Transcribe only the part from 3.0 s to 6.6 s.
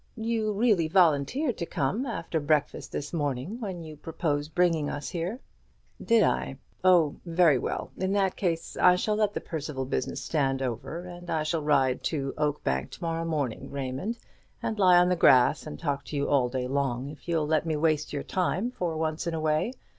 morning, when you proposed bringing us here." "Did I?